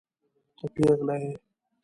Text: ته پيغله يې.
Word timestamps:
ته 0.57 0.65
پيغله 0.73 1.15
يې. 1.21 1.31